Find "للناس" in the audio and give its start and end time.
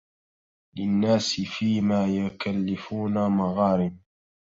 0.77-1.41